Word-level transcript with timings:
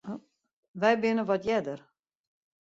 Wy 0.81 0.93
binne 1.01 1.23
wat 1.29 1.43
earder. 1.55 1.79